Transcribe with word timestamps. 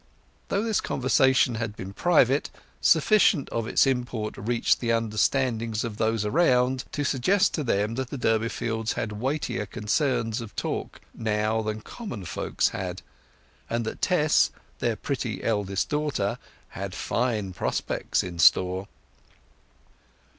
Though 0.47 0.63
this 0.63 0.81
conversation 0.81 1.53
had 1.61 1.75
been 1.75 1.93
private, 1.93 2.49
sufficient 2.81 3.47
of 3.49 3.67
its 3.67 3.85
import 3.85 4.35
reached 4.35 4.79
the 4.79 4.89
understandings 4.89 5.83
of 5.83 5.97
those 5.97 6.25
around 6.25 6.85
to 6.93 7.03
suggest 7.05 7.53
to 7.53 7.63
them 7.63 7.93
that 7.93 8.09
the 8.09 8.17
Durbeyfields 8.17 8.93
had 8.93 9.11
weightier 9.21 9.67
concerns 9.67 10.39
to 10.39 10.47
talk 10.47 10.95
of 11.13 11.21
now 11.21 11.61
than 11.61 11.81
common 11.81 12.25
folks 12.25 12.69
had, 12.69 13.03
and 13.69 13.85
that 13.85 14.01
Tess, 14.01 14.49
their 14.79 14.95
pretty 14.95 15.43
eldest 15.43 15.89
daughter, 15.89 16.39
had 16.69 16.95
fine 16.95 17.53
prospects 17.53 18.23
in 18.23 18.39
store. 18.39 18.87